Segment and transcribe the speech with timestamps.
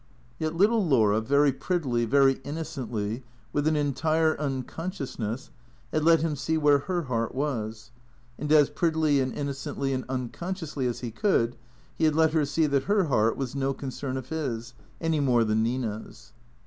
[0.39, 3.21] Yet little Laura, very prettily, very innocently,
[3.53, 5.51] with an entire unconsciousness,
[5.93, 7.91] had let him see where her heart was.
[8.39, 11.55] And as prettily and innocently and unconsciously as he could,
[11.93, 15.43] he had let her see that her heart was no concern of his, any more
[15.43, 16.33] than Nina's.